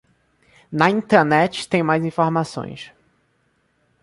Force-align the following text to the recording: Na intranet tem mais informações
Na 0.71 0.89
intranet 0.89 1.67
tem 1.69 1.83
mais 1.83 2.03
informações 2.03 2.91